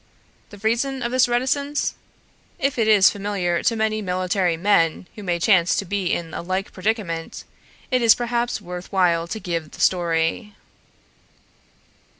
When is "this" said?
1.11-1.27